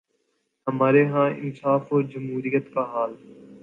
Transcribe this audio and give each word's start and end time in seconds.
ہمارے 0.67 1.05
ہاں 1.05 1.29
انصاف 1.31 1.93
اور 1.93 2.01
جمہوریت 2.03 2.73
کا 2.73 2.83
حال۔ 2.93 3.11